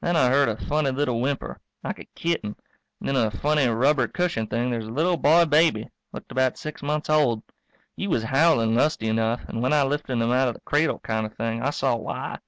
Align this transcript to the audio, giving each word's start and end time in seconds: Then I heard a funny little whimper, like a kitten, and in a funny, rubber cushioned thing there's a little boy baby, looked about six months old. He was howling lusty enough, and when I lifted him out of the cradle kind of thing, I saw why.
Then 0.00 0.16
I 0.16 0.30
heard 0.30 0.48
a 0.48 0.56
funny 0.56 0.90
little 0.90 1.20
whimper, 1.20 1.60
like 1.84 2.00
a 2.00 2.04
kitten, 2.16 2.56
and 2.98 3.08
in 3.10 3.14
a 3.14 3.30
funny, 3.30 3.68
rubber 3.68 4.08
cushioned 4.08 4.50
thing 4.50 4.68
there's 4.68 4.88
a 4.88 4.92
little 4.92 5.16
boy 5.16 5.44
baby, 5.44 5.88
looked 6.12 6.32
about 6.32 6.58
six 6.58 6.82
months 6.82 7.08
old. 7.08 7.44
He 7.96 8.08
was 8.08 8.24
howling 8.24 8.74
lusty 8.74 9.06
enough, 9.06 9.44
and 9.48 9.62
when 9.62 9.72
I 9.72 9.84
lifted 9.84 10.14
him 10.14 10.32
out 10.32 10.48
of 10.48 10.54
the 10.54 10.60
cradle 10.62 10.98
kind 10.98 11.24
of 11.24 11.36
thing, 11.36 11.62
I 11.62 11.70
saw 11.70 11.94
why. 11.94 12.40